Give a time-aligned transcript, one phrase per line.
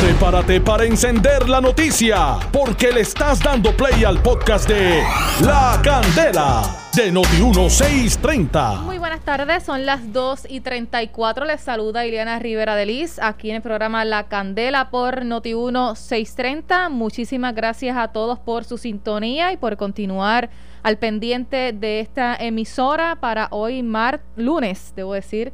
[0.00, 5.02] Prepárate para encender la noticia, porque le estás dando play al podcast de
[5.44, 6.62] La Candela
[6.96, 8.80] de Noti1630.
[8.80, 11.44] Muy buenas tardes, son las 2 y 34.
[11.44, 16.88] Les saluda Ileana Rivera de Liz aquí en el programa La Candela por Noti1630.
[16.88, 20.48] Muchísimas gracias a todos por su sintonía y por continuar
[20.82, 25.52] al pendiente de esta emisora para hoy, mar lunes, debo decir,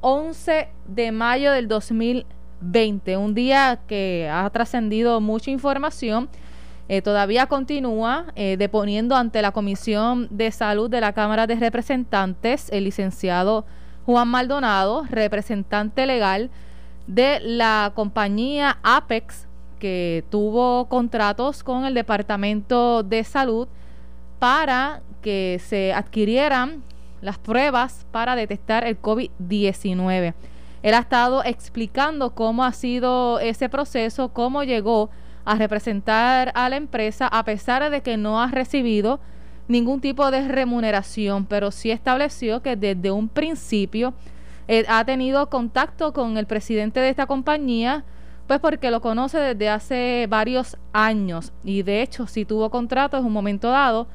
[0.00, 6.28] 11 de mayo del 2020 20, un día que ha trascendido mucha información.
[6.88, 12.68] Eh, todavía continúa eh, deponiendo ante la Comisión de Salud de la Cámara de Representantes
[12.72, 13.64] el licenciado
[14.06, 16.50] Juan Maldonado, representante legal
[17.06, 19.46] de la compañía Apex,
[19.78, 23.68] que tuvo contratos con el Departamento de Salud
[24.40, 26.82] para que se adquirieran
[27.20, 30.34] las pruebas para detectar el COVID-19.
[30.82, 35.10] Él ha estado explicando cómo ha sido ese proceso, cómo llegó
[35.44, 39.20] a representar a la empresa a pesar de que no ha recibido
[39.68, 44.14] ningún tipo de remuneración, pero sí estableció que desde un principio
[44.68, 48.04] eh, ha tenido contacto con el presidente de esta compañía,
[48.46, 51.52] pues porque lo conoce desde hace varios años.
[51.62, 54.08] Y de hecho sí tuvo contrato en un momento dado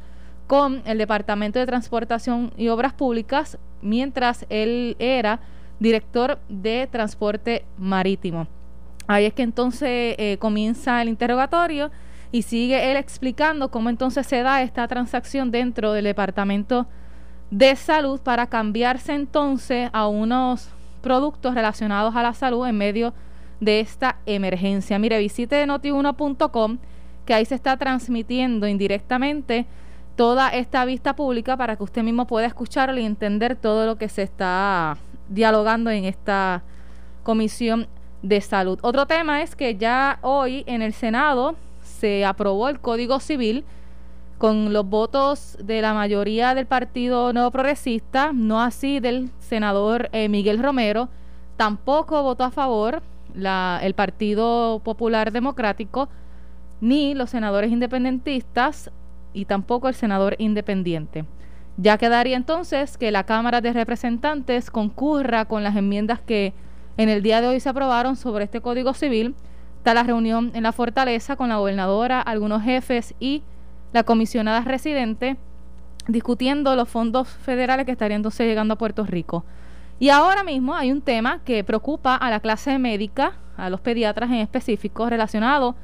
[0.47, 5.39] con el Departamento de Transportación y Obras Públicas mientras él era
[5.79, 8.47] director de transporte marítimo.
[9.07, 11.91] Ahí es que entonces eh, comienza el interrogatorio
[12.31, 16.87] y sigue él explicando cómo entonces se da esta transacción dentro del Departamento
[17.51, 20.69] de Salud para cambiarse entonces a unos
[21.01, 23.13] productos relacionados a la salud en medio
[23.59, 24.97] de esta emergencia.
[24.97, 26.79] Mire, visite notiuno.com
[27.25, 29.65] que ahí se está transmitiendo indirectamente
[30.15, 34.09] toda esta vista pública para que usted mismo pueda escucharlo y entender todo lo que
[34.09, 34.97] se está
[35.29, 36.63] dialogando en esta
[37.23, 37.87] comisión
[38.21, 38.79] de salud.
[38.81, 43.63] Otro tema es que ya hoy en el Senado se aprobó el Código Civil
[44.37, 50.27] con los votos de la mayoría del Partido Nuevo Progresista, no así del senador eh,
[50.27, 51.09] Miguel Romero,
[51.55, 53.01] tampoco votó a favor
[53.35, 56.09] el Partido Popular Democrático,
[56.81, 58.91] ni los senadores independentistas
[59.33, 61.25] y tampoco el senador independiente.
[61.77, 66.53] Ya quedaría entonces que la Cámara de Representantes concurra con las enmiendas que
[66.95, 69.35] en el día de hoy se aprobaron sobre este Código Civil.
[69.77, 73.43] Está la reunión en la Fortaleza con la gobernadora, algunos jefes y
[73.91, 75.35] la comisionada residente
[76.07, 79.43] discutiendo los fondos federales que estarían entonces llegando a Puerto Rico.
[79.99, 84.29] Y ahora mismo hay un tema que preocupa a la clase médica, a los pediatras
[84.29, 85.75] en específico, relacionado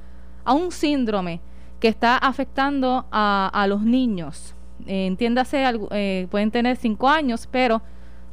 [0.45, 1.41] a un síndrome
[1.81, 4.55] que está afectando a, a los niños
[4.87, 7.81] eh, entiéndase, eh, pueden tener cinco años, pero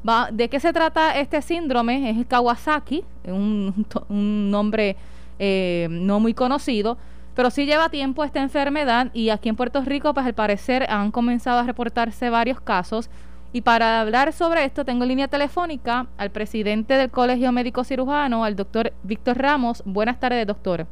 [0.09, 2.11] va, ¿de qué se trata este síndrome?
[2.11, 4.97] Es el Kawasaki, un, un nombre
[5.39, 6.99] eh, no muy conocido,
[7.35, 11.11] pero sí lleva tiempo esta enfermedad y aquí en Puerto Rico, pues al parecer han
[11.11, 13.11] comenzado a reportarse varios casos.
[13.51, 18.45] Y para hablar sobre esto, tengo en línea telefónica al presidente del Colegio Médico Cirujano,
[18.45, 19.83] al doctor Víctor Ramos.
[19.87, 20.87] Buenas tardes, doctor.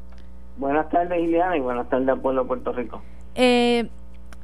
[0.57, 3.03] Buenas tardes, Ileana, y buenas tardes al pueblo de Puerto Rico.
[3.35, 3.91] Eh,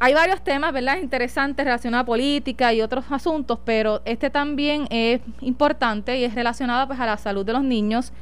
[0.04, 0.98] hay varios temas, ¿verdad?
[1.00, 6.88] Interesantes relacionados a política y otros asuntos, pero este también es importante y es relacionado
[6.88, 8.12] pues a la salud de los niños.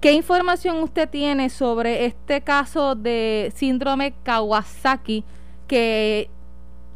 [0.00, 5.22] ¿Qué información usted tiene sobre este caso de síndrome Kawasaki
[5.68, 6.28] que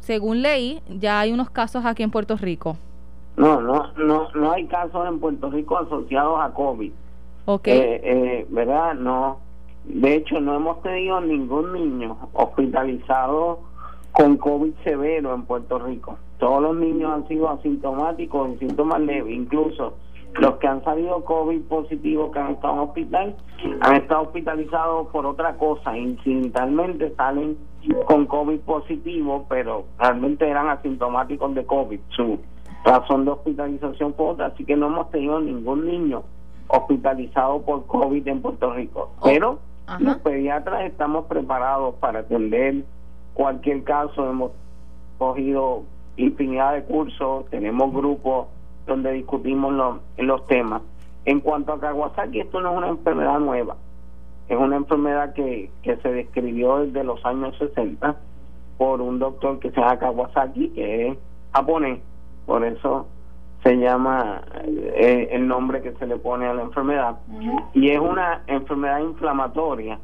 [0.01, 2.75] según leí ya hay unos casos aquí en Puerto Rico?
[3.37, 6.91] No, no, no, no hay casos en Puerto Rico asociados a COVID.
[7.45, 7.67] Ok.
[7.69, 8.93] Eh, eh, ¿Verdad?
[8.95, 9.39] No.
[9.85, 13.61] De hecho, no hemos tenido ningún niño hospitalizado
[14.17, 16.17] con COVID severo en Puerto Rico.
[16.39, 19.93] Todos los niños han sido asintomáticos, en síntomas leves, incluso
[20.39, 23.35] los que han salido COVID positivos que han estado en hospital,
[23.81, 27.59] han estado hospitalizados por otra cosa, incidentalmente salen
[28.07, 31.99] con COVID positivo, pero realmente eran asintomáticos de COVID.
[32.09, 32.39] Su
[32.85, 36.23] razón de hospitalización fue otra, así que no hemos tenido ningún niño
[36.69, 39.11] hospitalizado por COVID en Puerto Rico.
[39.19, 39.59] Oh, pero
[39.99, 42.83] los pediatras estamos preparados para atender
[43.37, 44.51] cualquier caso hemos
[45.19, 45.83] cogido
[46.15, 48.47] infinidad de cursos, tenemos grupos
[48.87, 50.81] donde discutimos los, los temas.
[51.23, 53.75] En cuanto a Kawasaki, esto no es una enfermedad nueva,
[54.49, 58.15] es una enfermedad que, que se describió desde los años 60
[58.79, 61.17] por un doctor que se llama Kawasaki, que es
[61.53, 61.99] japonés,
[62.47, 63.05] por eso
[63.61, 67.17] se llama eh, el nombre que se le pone a la enfermedad,
[67.75, 69.99] y es una enfermedad inflamatoria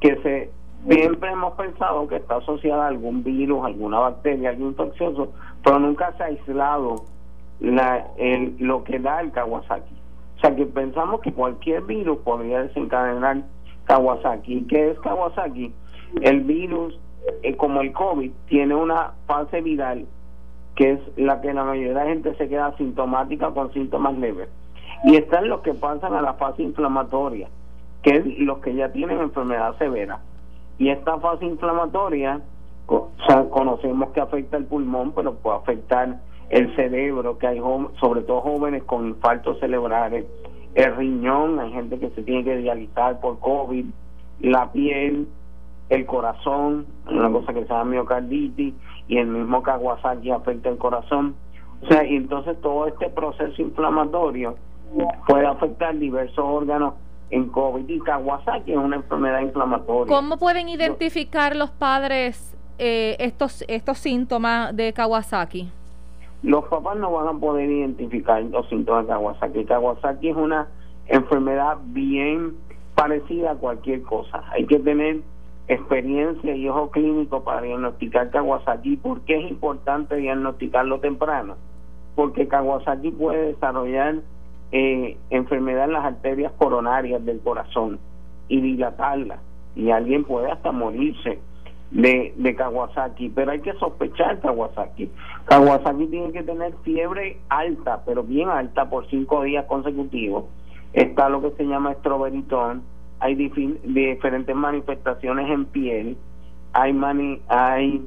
[0.00, 5.32] que se Siempre hemos pensado que está asociada a algún virus, alguna bacteria, algo infeccioso,
[5.64, 7.04] pero nunca se ha aislado
[7.60, 9.94] la, el, lo que da el Kawasaki.
[10.36, 13.42] O sea que pensamos que cualquier virus podría desencadenar
[13.86, 14.66] Kawasaki.
[14.68, 15.72] ¿Qué es Kawasaki?
[16.22, 16.98] El virus,
[17.42, 20.06] eh, como el COVID, tiene una fase viral
[20.78, 24.48] que es la que la mayoría de la gente se queda asintomática con síntomas leves.
[25.02, 27.48] Y están los que pasan a la fase inflamatoria,
[28.04, 30.20] que es los que ya tienen enfermedad severa.
[30.78, 32.40] Y esta fase inflamatoria,
[32.86, 36.20] o sea, conocemos que afecta el pulmón, pero puede afectar
[36.50, 37.60] el cerebro, que hay
[38.00, 40.24] sobre todo jóvenes con infartos cerebrales,
[40.74, 43.86] el riñón, hay gente que se tiene que dializar por COVID,
[44.40, 45.28] la piel,
[45.88, 48.74] el corazón, una cosa que se llama miocarditis,
[49.08, 51.34] y el mismo Kawasaki afecta el corazón.
[51.82, 54.56] O sea, y entonces todo este proceso inflamatorio
[55.26, 56.94] puede afectar diversos órganos
[57.30, 60.14] en COVID y Kawasaki es una enfermedad inflamatoria.
[60.14, 65.70] ¿Cómo pueden identificar los padres eh, estos, estos síntomas de Kawasaki?
[66.42, 69.64] Los papás no van a poder identificar los síntomas de Kawasaki.
[69.64, 70.68] Kawasaki es una
[71.06, 72.54] enfermedad bien
[72.94, 74.44] parecida a cualquier cosa.
[74.52, 75.20] Hay que tener
[75.68, 78.96] experiencia y ojo clínico para diagnosticar Kawasaki.
[78.96, 81.56] ¿Por qué es importante diagnosticarlo temprano?
[82.14, 84.16] Porque Kawasaki puede desarrollar
[84.72, 87.98] eh, enfermedad en las arterias coronarias del corazón
[88.48, 89.38] y dilatarla.
[89.76, 91.38] Y alguien puede hasta morirse
[91.90, 95.10] de, de Kawasaki, pero hay que sospechar Kawasaki.
[95.44, 100.44] Kawasaki tiene que tener fiebre alta, pero bien alta por cinco días consecutivos.
[100.92, 102.82] Está lo que se llama estroberitón,
[103.20, 106.16] hay diferentes manifestaciones en piel,
[106.72, 108.06] hay, mani hay,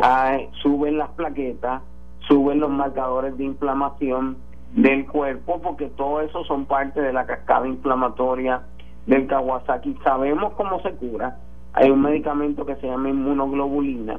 [0.00, 1.82] hay suben las plaquetas,
[2.28, 4.36] suben los marcadores de inflamación
[4.74, 8.62] del cuerpo, porque todo eso son parte de la cascada inflamatoria
[9.06, 9.96] del Kawasaki.
[10.02, 11.36] Sabemos cómo se cura,
[11.74, 14.18] hay un medicamento que se llama inmunoglobulina,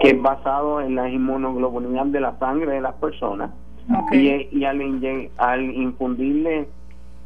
[0.00, 3.50] que es basado en las inmunoglobulinas de la sangre de las personas.
[4.12, 4.80] Y, y al,
[5.38, 6.68] al infundirle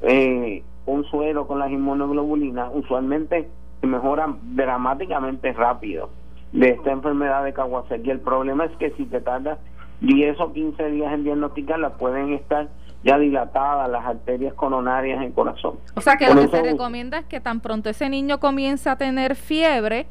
[0.00, 3.48] eh, un suero con las inmunoglobulinas, usualmente
[3.80, 6.08] se mejora dramáticamente rápido
[6.52, 8.10] de esta enfermedad de Kawasaki.
[8.10, 9.58] El problema es que si te tardas
[10.00, 12.68] 10 o 15 días en diagnosticarla, pueden estar
[13.04, 15.78] ya dilatadas las arterias coronarias en el corazón.
[15.94, 18.96] O sea que lo que se recomienda es que tan pronto ese niño comience a
[18.96, 20.06] tener fiebre,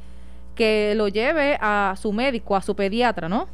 [0.56, 3.48] que lo lleve a su médico, a su pediatra, ¿no?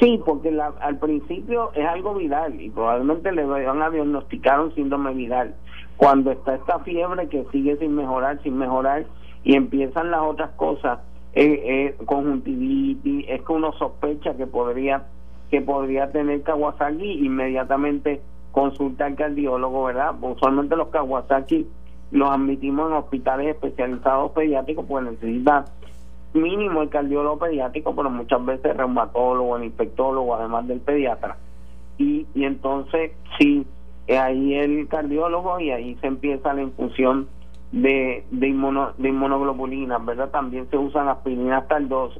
[0.00, 5.14] Sí, porque al principio es algo viral y probablemente le van a diagnosticar un síndrome
[5.14, 5.54] viral.
[5.96, 9.06] Cuando está esta fiebre que sigue sin mejorar, sin mejorar,
[9.44, 10.98] y empiezan las otras cosas,
[11.32, 15.04] eh, eh, conjuntivitis, es que uno sospecha que podría
[15.50, 18.20] que podría tener Kawasaki, inmediatamente
[18.52, 20.14] consulta al cardiólogo, ¿verdad?
[20.20, 21.66] Usualmente los Kawasaki
[22.10, 25.64] los admitimos en hospitales especializados pediátricos, pues necesita
[26.34, 31.36] mínimo el cardiólogo pediátrico, pero muchas veces el reumatólogo, el infectólogo, además del pediatra.
[31.98, 33.66] Y, y entonces, sí,
[34.08, 37.28] ahí el cardiólogo y ahí se empieza la infusión
[37.72, 40.30] de, de, inmuno, de inmunoglobulinas, ¿verdad?
[40.30, 41.64] También se usan aspirinas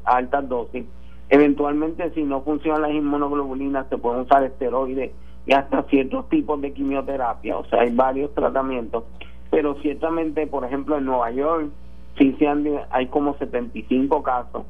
[0.04, 0.84] altas dosis.
[1.28, 5.12] Eventualmente, si no funcionan las inmunoglobulinas, se pueden usar esteroides
[5.46, 9.04] y hasta ciertos tipos de quimioterapia, o sea, hay varios tratamientos,
[9.50, 11.70] pero ciertamente, por ejemplo, en Nueva York,
[12.18, 14.64] sí se han, hay como 75 casos.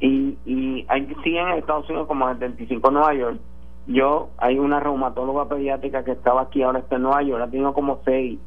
[0.00, 3.38] Y, y hay sí en Estados Unidos como 75 en Nueva York.
[3.86, 7.72] Yo, hay una reumatóloga pediátrica que estaba aquí, ahora está en Nueva York, ha tenido
[7.72, 8.38] como seis.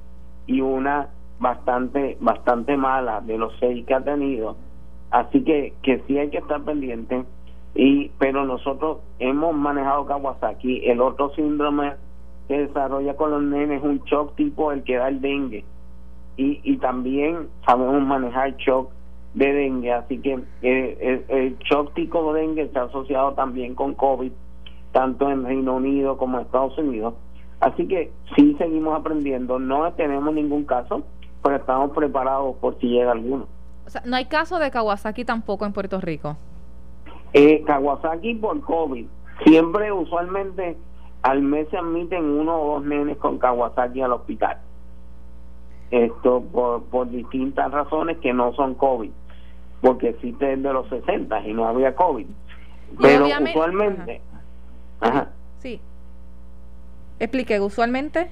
[0.46, 1.10] Y una
[1.40, 4.56] bastante bastante mala de los seis que ha tenido.
[5.10, 7.25] Así que, que sí hay que estar pendiente
[7.74, 10.86] y pero nosotros hemos manejado Kawasaki.
[10.86, 11.94] El otro síndrome
[12.48, 15.63] que desarrolla con los nenes es un shock tipo el que da el dengue.
[16.38, 18.90] Y, y también sabemos manejar shock
[19.34, 19.94] de dengue.
[19.94, 24.32] Así que eh, el, shock tipo de dengue está asociado también con COVID
[24.92, 27.13] tanto en Reino Unido como en Estados Unidos.
[27.62, 29.60] Así que sí seguimos aprendiendo.
[29.60, 31.04] No tenemos ningún caso
[31.44, 33.48] pero estamos preparados por si llega alguno.
[33.86, 36.38] O sea, no hay caso de Kawasaki tampoco en Puerto Rico
[37.34, 39.06] eh, Kawasaki por COVID.
[39.46, 40.78] Siempre, usualmente,
[41.24, 44.58] al mes se admiten uno o dos nenes con Kawasaki al hospital.
[45.90, 49.12] Esto por, por distintas razones que no son COVID.
[49.82, 52.28] Porque existe desde los 60 y no había COVID.
[53.02, 54.22] Pero usualmente.
[55.00, 55.30] Ajá.
[55.60, 55.82] Sí.
[57.20, 58.30] Explique, usualmente.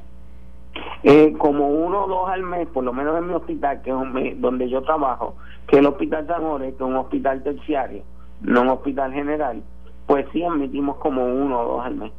[1.04, 3.96] Eh, como uno o dos al mes, por lo menos en mi hospital, que es
[3.96, 5.36] un donde yo trabajo,
[5.68, 8.04] que es el Hospital San Jorge, que es un hospital terciario
[8.42, 9.62] no en hospital general,
[10.08, 12.12] pues sí admitimos como uno o dos al mes.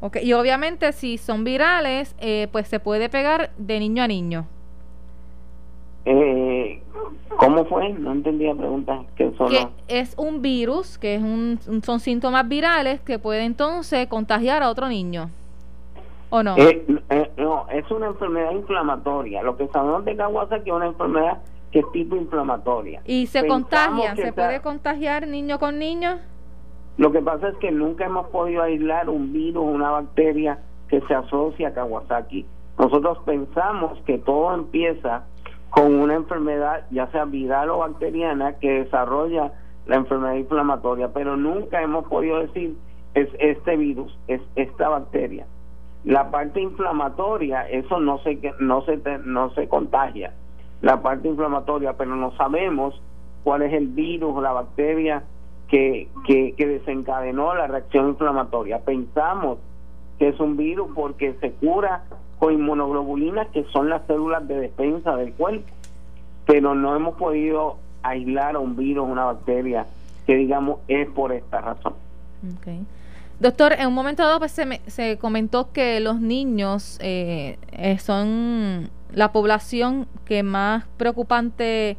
[0.00, 4.46] Ok, y obviamente si son virales, eh, pues se puede pegar de niño a niño.
[6.06, 6.82] Eh,
[7.36, 7.90] ¿Cómo fue?
[7.90, 9.02] No entendí la pregunta.
[9.16, 9.32] Que,
[9.88, 14.88] es un virus, que es un, son síntomas virales que puede entonces contagiar a otro
[14.88, 15.30] niño.
[16.30, 16.56] ¿O no?
[16.56, 19.42] Eh, eh, no, es una enfermedad inflamatoria.
[19.42, 21.38] Lo que sabemos de Kawasaki es una enfermedad
[21.70, 23.02] que es tipo inflamatoria.
[23.04, 24.16] ¿Y se contagia?
[24.16, 26.18] ¿Se puede contagiar niño con niño?
[26.96, 30.58] Lo que pasa es que nunca hemos podido aislar un virus, una bacteria
[30.88, 32.44] que se asocia a Kawasaki.
[32.78, 35.24] Nosotros pensamos que todo empieza
[35.70, 39.52] con una enfermedad, ya sea viral o bacteriana, que desarrolla
[39.86, 42.76] la enfermedad inflamatoria, pero nunca hemos podido decir
[43.14, 45.46] es este virus, es esta bacteria.
[46.04, 50.32] La parte inflamatoria, eso no se no se no se contagia.
[50.82, 53.00] La parte inflamatoria, pero no sabemos
[53.44, 55.22] cuál es el virus o la bacteria
[55.68, 58.80] que, que, desencadenó la reacción inflamatoria.
[58.80, 59.58] Pensamos
[60.18, 62.04] que es un virus porque se cura
[62.38, 65.66] con inmunoglobulinas que son las células de defensa del cuerpo,
[66.46, 69.86] pero no hemos podido aislar a un virus, una bacteria
[70.26, 71.94] que digamos es por esta razón.
[73.38, 78.90] Doctor, en un momento dado pues, se, se comentó que los niños eh, eh, son
[79.14, 81.96] la población que más preocupante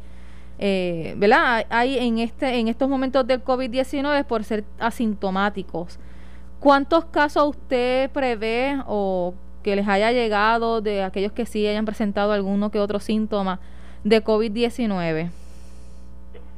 [0.58, 1.66] eh, ¿verdad?
[1.70, 5.98] hay en este en estos momentos del COVID-19 por ser asintomáticos.
[6.60, 12.32] ¿Cuántos casos usted prevé o que les haya llegado de aquellos que sí hayan presentado
[12.32, 13.58] alguno que otro síntoma
[14.04, 15.30] de COVID-19?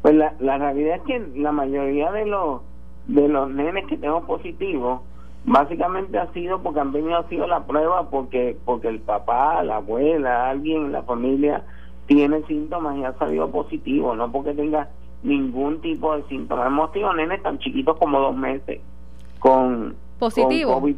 [0.02, 2.60] Pues la, la realidad es que la mayoría de los
[3.06, 5.00] de los nenes que tengo positivos
[5.44, 9.76] básicamente ha sido porque han venido ha sido la prueba porque porque el papá, la
[9.76, 11.62] abuela, alguien en la familia
[12.06, 14.88] tiene síntomas y ha salido positivo, no porque tenga
[15.22, 16.66] ningún tipo de síntomas.
[16.66, 18.80] Hemos tenido nenes tan chiquitos como dos meses
[19.38, 20.96] con positivo, COVID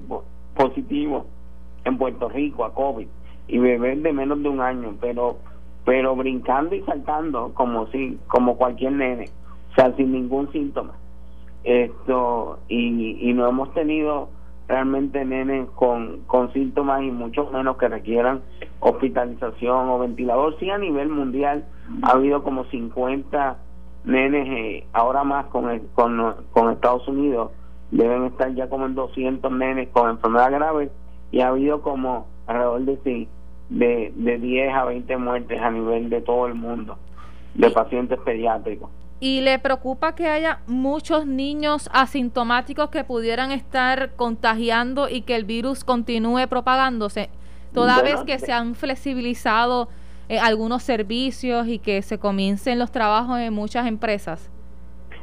[0.54, 1.26] positivo
[1.84, 3.06] en Puerto Rico a COVID
[3.48, 5.38] y bebés de menos de un año, pero
[5.84, 9.30] pero brincando y saltando como si como cualquier nene,
[9.72, 10.94] o sea, sin ningún síntoma.
[11.62, 14.28] Esto y, y no hemos tenido
[14.68, 18.42] realmente nenes con, con síntomas y mucho menos que requieran
[18.80, 20.58] hospitalización o ventilador.
[20.58, 21.64] Sí, a nivel mundial
[22.02, 23.56] ha habido como 50
[24.04, 27.50] nenes, eh, ahora más con, con, con Estados Unidos,
[27.90, 30.90] deben estar ya como en 200 nenes con enfermedad grave
[31.30, 33.28] y ha habido como alrededor de sí,
[33.68, 36.98] de, de 10 a 20 muertes a nivel de todo el mundo
[37.54, 38.90] de pacientes pediátricos.
[39.18, 45.44] ¿Y le preocupa que haya muchos niños asintomáticos que pudieran estar contagiando y que el
[45.44, 47.30] virus continúe propagándose?
[47.72, 49.88] Toda vez que se han flexibilizado
[50.28, 54.50] eh, algunos servicios y que se comiencen los trabajos en muchas empresas.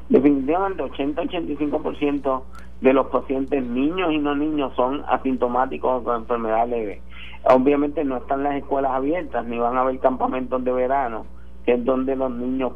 [0.10, 2.44] Definitivamente 80-85%
[2.82, 7.02] de los pacientes niños y no niños son asintomáticos con enfermedad leve.
[7.44, 11.26] Obviamente no están las escuelas abiertas ni van a haber campamentos de verano
[11.66, 12.74] que es donde los niños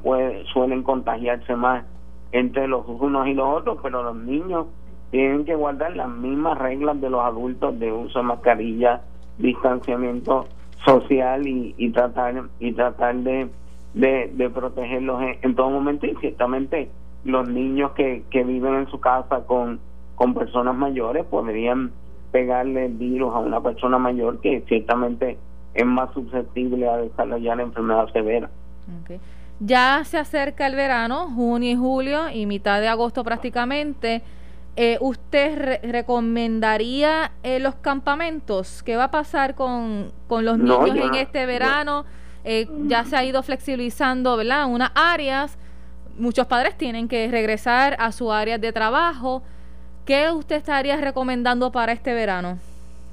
[0.54, 1.86] suelen contagiarse más
[2.32, 4.68] entre los unos y los otros, pero los niños
[5.12, 9.02] tienen que guardar las mismas reglas de los adultos de uso de mascarilla,
[9.38, 10.46] distanciamiento
[10.86, 13.50] social y, y tratar y tratar de,
[13.94, 16.90] de, protegerlos en, todo momento y ciertamente
[17.24, 19.80] los niños que, que viven en su casa con,
[20.16, 21.92] con personas mayores podrían
[22.32, 25.38] pegarle el virus a una persona mayor que ciertamente
[25.74, 28.50] es más susceptible a desarrollar enfermedad severa.
[29.60, 34.22] Ya se acerca el verano, junio y julio y mitad de agosto prácticamente.
[34.76, 38.84] Eh, ¿Usted recomendaría eh, los campamentos?
[38.84, 42.06] ¿Qué va a pasar con, con los niños en este verano?
[42.44, 44.68] Eh, ya se ha ido flexibilizando, ¿verdad?
[44.68, 45.58] Unas áreas.
[46.20, 49.42] Muchos padres tienen que regresar a su área de trabajo.
[50.06, 52.60] ¿Qué usted estaría recomendando para este verano?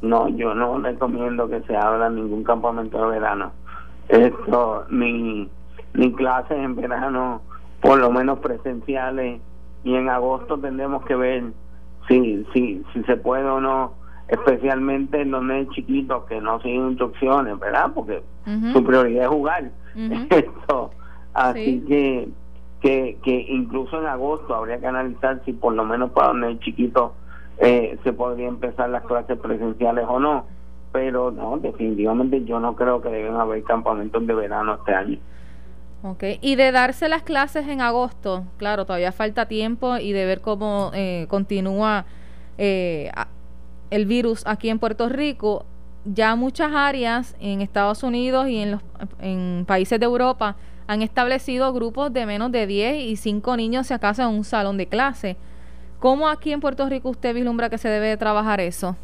[0.02, 3.52] No, yo no recomiendo que se abra ningún campamento de verano.
[4.08, 5.48] Esto, ni
[5.94, 7.40] ni clases en verano,
[7.80, 9.40] por lo menos presenciales,
[9.84, 11.44] y en agosto tendremos que ver
[12.08, 13.92] si, si, si se puede o no,
[14.28, 17.92] especialmente en los niños chiquitos que no siguen instrucciones, ¿verdad?
[17.94, 18.22] Porque
[18.72, 19.70] su prioridad es jugar.
[20.30, 20.90] Esto,
[21.34, 22.28] así que,
[22.80, 26.60] que, que incluso en agosto habría que analizar si por lo menos para los niños
[26.60, 27.12] chiquitos
[27.58, 30.46] eh, se podría empezar las clases presenciales o no.
[30.92, 35.18] Pero no, definitivamente yo no creo que deben haber campamentos de verano este año.
[36.06, 40.42] Ok, y de darse las clases en agosto, claro, todavía falta tiempo y de ver
[40.42, 42.04] cómo eh, continúa
[42.58, 43.10] eh,
[43.88, 45.64] el virus aquí en Puerto Rico.
[46.04, 48.82] Ya muchas áreas en Estados Unidos y en, los,
[49.18, 50.56] en países de Europa
[50.86, 54.76] han establecido grupos de menos de 10 y 5 niños si acaso en un salón
[54.76, 55.38] de clase.
[56.00, 58.94] ¿Cómo aquí en Puerto Rico usted vislumbra que se debe trabajar eso?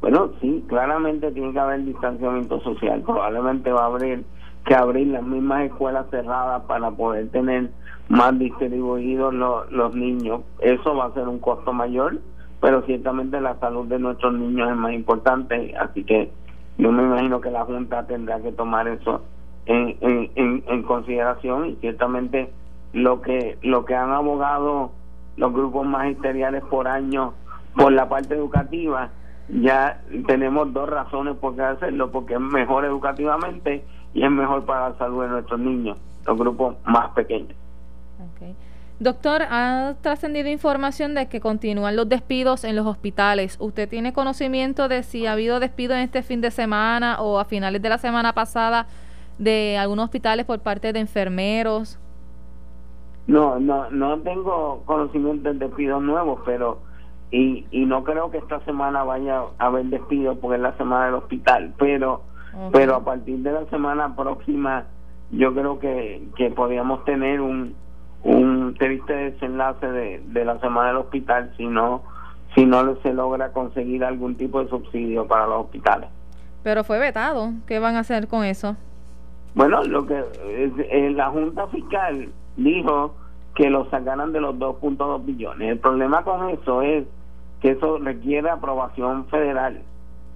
[0.00, 3.02] Bueno, sí, claramente tiene que haber distanciamiento social.
[3.02, 4.24] Probablemente va a abrir
[4.64, 7.70] que abrir las mismas escuelas cerradas para poder tener
[8.08, 10.42] más distribuidos los, los niños.
[10.60, 12.18] Eso va a ser un costo mayor,
[12.60, 16.30] pero ciertamente la salud de nuestros niños es más importante, así que
[16.78, 19.22] yo me imagino que la Junta tendrá que tomar eso
[19.66, 22.52] en, en, en, consideración y ciertamente
[22.92, 24.90] lo que lo que han abogado
[25.36, 27.32] los grupos magisteriales por año
[27.76, 29.10] por la parte educativa
[29.48, 34.90] ya tenemos dos razones por qué hacerlo porque es mejor educativamente y es mejor para
[34.90, 37.54] la salud de nuestros niños los grupos más pequeños
[39.00, 43.56] Doctor, ha trascendido información de que continúan los despidos en los hospitales.
[43.60, 47.44] ¿Usted tiene conocimiento de si ha habido despidos en este fin de semana o a
[47.44, 48.86] finales de la semana pasada
[49.38, 51.98] de algunos hospitales por parte de enfermeros?
[53.26, 56.78] No, no, no tengo conocimiento de despidos nuevos, pero
[57.32, 61.06] y, y no creo que esta semana vaya a haber despidos porque es la semana
[61.06, 62.22] del hospital, pero
[62.72, 64.84] pero a partir de la semana próxima
[65.30, 67.74] yo creo que, que podríamos tener un
[68.24, 72.02] un triste desenlace de, de la semana del hospital si no
[72.54, 76.08] si no se logra conseguir algún tipo de subsidio para los hospitales.
[76.62, 77.50] Pero fue vetado.
[77.66, 78.76] ¿Qué van a hacer con eso?
[79.54, 83.14] Bueno, lo que eh, la Junta Fiscal dijo
[83.56, 85.68] que lo sacaran de los 2.2 billones.
[85.68, 87.04] El problema con eso es
[87.60, 89.82] que eso requiere aprobación federal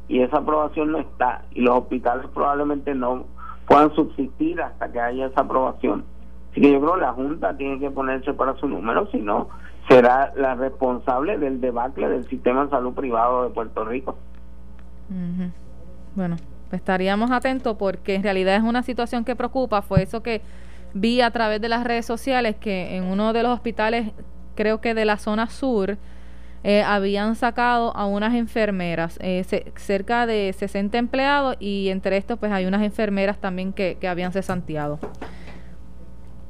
[0.09, 3.27] y esa aprobación no está y los hospitales probablemente no
[3.67, 6.05] puedan subsistir hasta que haya esa aprobación.
[6.50, 9.49] Así que yo creo que la Junta tiene que ponerse para su número, si no,
[9.88, 14.17] será la responsable del debacle del sistema de salud privado de Puerto Rico.
[16.15, 16.37] Bueno,
[16.73, 19.83] estaríamos atentos porque en realidad es una situación que preocupa.
[19.83, 20.41] Fue eso que
[20.95, 24.12] vi a través de las redes sociales que en uno de los hospitales,
[24.55, 25.99] creo que de la zona sur,
[26.65, 29.45] eh, habían sacado a unas enfermeras, eh,
[29.77, 34.33] cerca de 60 empleados y entre estos pues hay unas enfermeras también que, que habían
[34.33, 34.99] cesanteado.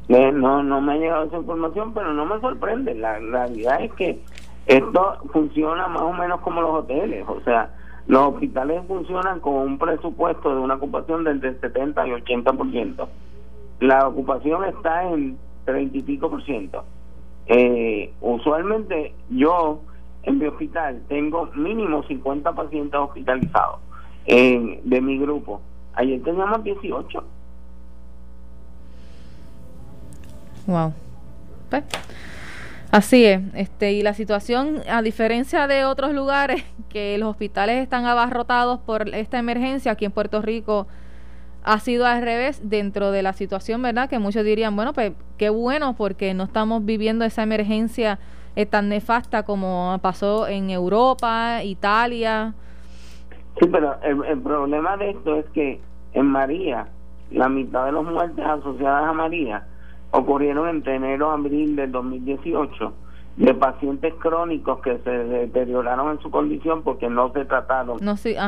[0.08, 2.94] No, no me ha llegado esa información, pero no me sorprende.
[2.94, 4.18] La, realidad es que
[4.66, 7.24] esto funciona más o menos como los hoteles.
[7.28, 7.70] O sea,
[8.06, 13.08] los hospitales funcionan con un presupuesto de una ocupación del 70 y 80%.
[13.80, 16.84] La ocupación está en 30 y pico por ciento.
[17.46, 19.80] Eh, usualmente yo
[20.22, 23.80] en mi hospital tengo mínimo 50 pacientes hospitalizados
[24.26, 25.60] de mi grupo.
[25.94, 27.24] Ayer teníamos 18
[30.68, 30.92] Wow.
[31.70, 31.82] Pues,
[32.90, 33.40] así es.
[33.54, 39.08] Este, y la situación, a diferencia de otros lugares, que los hospitales están abarrotados por
[39.14, 40.86] esta emergencia, aquí en Puerto Rico
[41.64, 44.08] ha sido al revés dentro de la situación, ¿verdad?
[44.08, 48.18] Que muchos dirían, bueno, pues qué bueno porque no estamos viviendo esa emergencia
[48.58, 52.54] eh, tan nefasta como pasó en Europa, Italia.
[53.60, 55.80] Sí, pero el, el problema de esto es que
[56.12, 56.88] en María,
[57.30, 59.64] la mitad de las muertes asociadas a María
[60.10, 62.92] ocurrieron entre enero a abril del 2018
[63.36, 67.98] de pacientes crónicos que se deterioraron en su condición porque no se trataron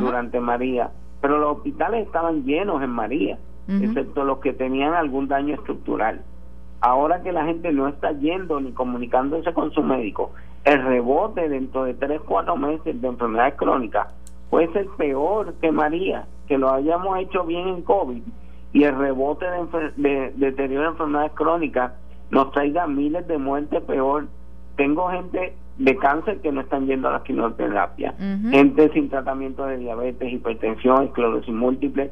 [0.01, 0.91] durante María.
[1.21, 6.25] Pero los hospitales estaban llenos en María, excepto los que tenían algún daño estructural.
[6.81, 10.33] Ahora que la gente no está yendo ni comunicándose con su médico,
[10.65, 14.09] el rebote dentro de 3, 4 meses de enfermedades crónicas
[14.49, 18.23] puede ser peor que María, que lo hayamos hecho bien en COVID
[18.73, 21.93] y el rebote de, de, deterioro de enfermedades crónicas
[22.31, 24.27] nos traiga miles de muertes peor.
[24.77, 28.15] Tengo gente de cáncer que no están yendo a la quimioterapia,
[28.51, 32.11] gente sin tratamiento de diabetes, hipertensión, esclerosis múltiple,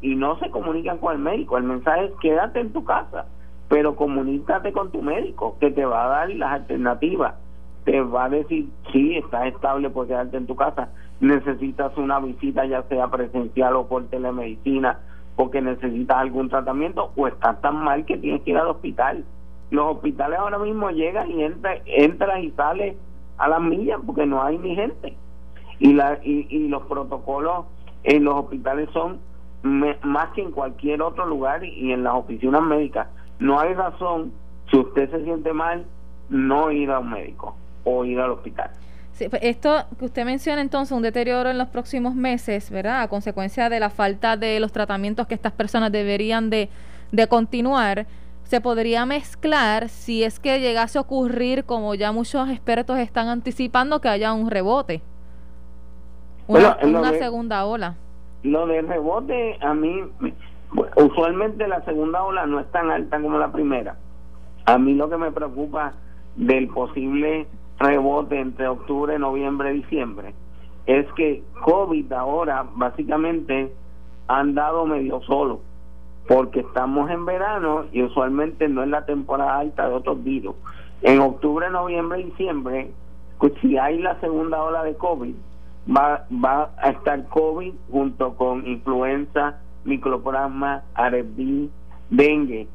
[0.00, 1.58] y no se comunican con el médico.
[1.58, 3.26] El mensaje es quédate en tu casa,
[3.72, 7.36] pero comunícate con tu médico, que te va a dar las alternativas.
[7.86, 12.66] Te va a decir, sí, estás estable por quedarte en tu casa, necesitas una visita
[12.66, 14.98] ya sea presencial o por telemedicina,
[15.36, 19.24] porque necesitas algún tratamiento o estás tan mal que tienes que ir al hospital.
[19.70, 22.96] Los hospitales ahora mismo llegan y entra, entras y sales
[23.38, 25.16] a las millas porque no hay ni gente.
[25.78, 27.64] Y, la, y, los protocolos
[28.04, 29.20] en los hospitales son
[29.62, 33.08] más que en cualquier otro lugar y en las oficinas médicas.
[33.42, 34.32] No hay razón,
[34.70, 35.84] si usted se siente mal,
[36.28, 38.70] no ir a un médico o ir al hospital.
[39.18, 43.02] Pues, esto que usted menciona entonces, un deterioro en los próximos meses, ¿verdad?
[43.02, 46.68] A consecuencia de la falta de los tratamientos que estas personas deberían de,
[47.28, 48.06] continuar,
[48.44, 54.00] se podría mezclar si es que llegase a ocurrir, como ya muchos expertos están anticipando,
[54.00, 55.02] que haya un rebote,
[56.46, 57.96] una, una segunda ola.
[58.44, 60.00] Lo de rebote, a mí,
[60.96, 63.96] usualmente la segunda ola no es tan alta como la primera.
[64.64, 65.92] A mí lo que me preocupa
[66.36, 67.46] del posible
[67.78, 70.34] rebote entre octubre, noviembre, diciembre,
[70.86, 73.72] es que COVID ahora básicamente
[74.28, 75.60] han dado medio solo,
[76.28, 80.54] porque estamos en verano y usualmente no es la temporada alta de otros virus.
[81.02, 82.92] En octubre, noviembre, diciembre,
[83.38, 85.34] pues si hay la segunda ola de COVID,
[85.88, 91.68] va, va a estar COVID junto con influenza, microplasma, RSV,
[92.10, 92.68] dengue,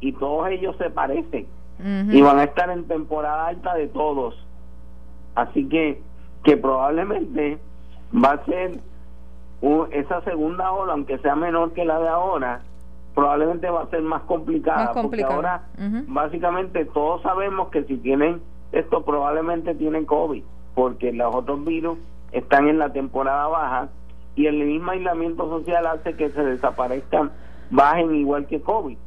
[0.00, 1.46] y todos ellos se parecen.
[1.78, 4.34] Y van a estar en temporada alta de todos.
[5.34, 6.00] Así que,
[6.44, 7.58] que probablemente
[8.14, 8.78] va a ser
[9.90, 12.60] esa segunda ola, aunque sea menor que la de ahora,
[13.14, 15.62] probablemente va a ser más complicada, porque ahora
[16.06, 18.40] básicamente todos sabemos que si tienen
[18.72, 20.42] esto probablemente tienen COVID,
[20.74, 21.98] porque los otros virus
[22.32, 23.88] están en la temporada baja
[24.36, 27.30] y el mismo aislamiento social hace que se desaparezcan,
[27.70, 28.98] bajen igual que COVID.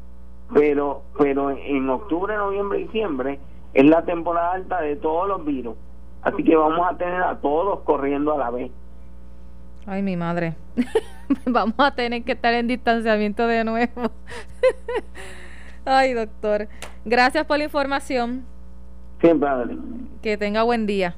[0.53, 3.39] Pero, pero en octubre, noviembre y diciembre
[3.73, 5.75] es la temporada alta de todos los virus.
[6.21, 8.71] Así que vamos a tener a todos corriendo a la vez.
[9.85, 10.55] Ay, mi madre.
[11.45, 14.11] vamos a tener que estar en distanciamiento de nuevo.
[15.85, 16.67] Ay, doctor.
[17.05, 18.43] Gracias por la información.
[19.21, 19.49] Siempre,
[20.21, 21.15] Que tenga buen día.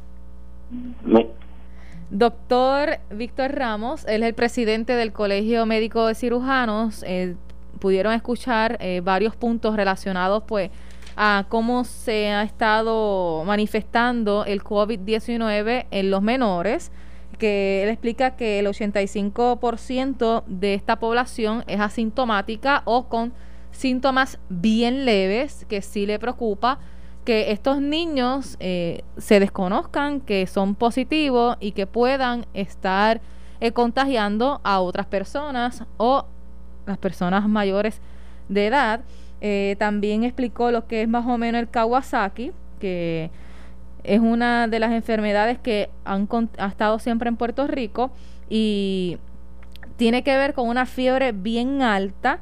[2.12, 7.04] Doctor Víctor Ramos, él es el presidente del Colegio Médico de Cirujanos.
[7.06, 7.36] Eh,
[7.80, 10.72] pudieron escuchar eh, varios puntos relacionados pues
[11.16, 16.92] a cómo se ha estado manifestando el COVID-19 en los menores,
[17.38, 23.34] que él explica que el 85% de esta población es asintomática o con
[23.72, 26.80] síntomas bien leves, que sí le preocupa
[27.26, 33.22] que estos niños eh, se desconozcan que son positivos y que puedan estar
[33.60, 36.26] eh, contagiando a otras personas o
[36.86, 38.02] las personas mayores
[38.48, 39.02] de edad.
[39.42, 43.32] Eh, también explicó lo que es más o menos el Kawasaki, que
[44.04, 46.28] es una de las enfermedades que han
[46.58, 48.12] ha estado siempre en Puerto Rico
[48.50, 49.18] y
[49.98, 52.40] tiene que ver con una fiebre bien alta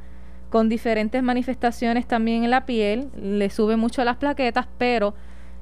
[0.50, 5.14] con diferentes manifestaciones también en la piel, le sube mucho las plaquetas, pero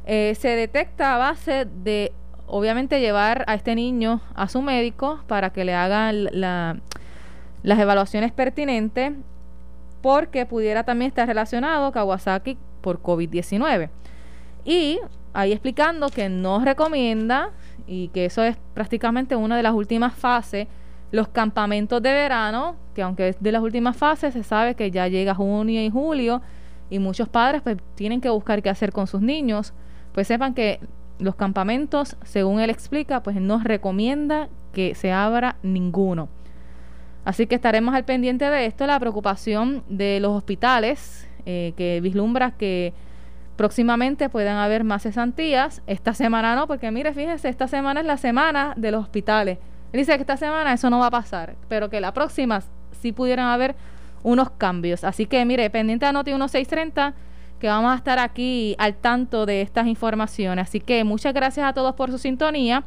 [0.06, 2.12] eh, se detecta a base de,
[2.48, 9.14] obviamente, llevar a este niño a su médico para que le hagan las evaluaciones pertinentes,
[10.02, 13.90] porque pudiera también estar relacionado Kawasaki por COVID-19.
[14.64, 15.00] Y
[15.34, 17.50] ahí explicando que no recomienda,
[17.88, 20.68] y que eso es prácticamente una de las últimas fases,
[21.12, 25.08] los campamentos de verano, que aunque es de las últimas fases, se sabe que ya
[25.08, 26.42] llega junio y julio
[26.90, 29.74] y muchos padres pues tienen que buscar qué hacer con sus niños,
[30.14, 30.80] pues sepan que
[31.20, 36.30] los campamentos, según él explica, pues no recomienda que se abra ninguno.
[37.24, 42.52] Así que estaremos al pendiente de esto, la preocupación de los hospitales, eh, que vislumbra
[42.52, 42.94] que
[43.56, 45.82] próximamente puedan haber más cesantías.
[45.88, 49.58] Esta semana no, porque mire, fíjese, esta semana es la semana de los hospitales
[49.98, 52.62] dice que esta semana eso no va a pasar, pero que la próxima
[53.02, 53.76] sí pudieran haber
[54.24, 55.04] unos cambios.
[55.04, 57.14] Así que mire, pendiente a Noti 1630
[57.60, 60.68] que vamos a estar aquí al tanto de estas informaciones.
[60.68, 62.84] Así que muchas gracias a todos por su sintonía.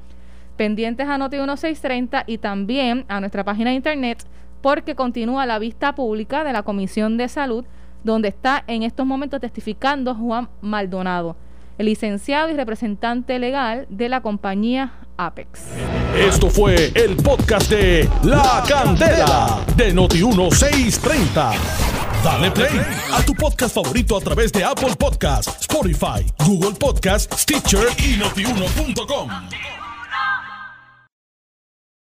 [0.57, 4.25] Pendientes a Noti 1630 y también a nuestra página de internet
[4.61, 7.65] porque continúa la vista pública de la Comisión de Salud
[8.03, 11.37] donde está en estos momentos testificando Juan Maldonado
[11.79, 15.63] el licenciado y representante legal de la compañía Apex.
[16.17, 21.55] Esto fue el podcast de La Candela de Noti1630.
[22.25, 22.81] Dale play
[23.13, 29.78] a tu podcast favorito a través de Apple Podcasts, Spotify, Google Podcasts, Stitcher y notiuno.com.